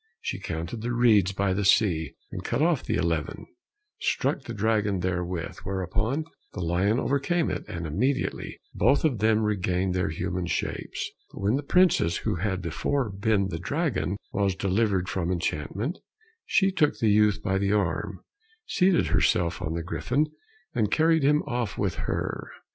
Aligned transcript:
She 0.19 0.39
counted 0.39 0.81
the 0.81 0.93
reeds 0.93 1.31
by 1.31 1.53
the 1.53 1.63
sea, 1.63 2.15
and 2.31 2.43
cut 2.43 2.59
off 2.59 2.83
the 2.83 2.95
eleventh, 2.95 3.47
struck 3.99 4.41
the 4.41 4.53
dragon 4.55 5.01
therewith, 5.01 5.57
whereupon 5.59 6.25
the 6.53 6.59
lion 6.61 6.99
overcame 6.99 7.51
it, 7.51 7.63
and 7.67 7.85
immediately 7.85 8.57
both 8.73 9.05
of 9.05 9.19
them 9.19 9.43
regained 9.43 9.93
their 9.93 10.09
human 10.09 10.47
shapes. 10.47 11.07
But 11.31 11.41
when 11.41 11.55
the 11.55 11.61
princess, 11.61 12.17
who 12.17 12.37
had 12.37 12.63
before 12.63 13.11
been 13.11 13.49
the 13.49 13.59
dragon, 13.59 14.17
was 14.33 14.55
delivered 14.55 15.07
from 15.07 15.31
enchantment, 15.31 15.99
she 16.47 16.71
took 16.71 16.97
the 16.97 17.09
youth 17.11 17.43
by 17.43 17.59
the 17.59 17.73
arm, 17.73 18.21
seated 18.65 19.05
herself 19.09 19.61
on 19.61 19.75
the 19.75 19.83
griffin, 19.83 20.25
and 20.73 20.89
carried 20.89 21.21
him 21.21 21.43
off 21.45 21.77
with 21.77 21.93
her. 22.09 22.49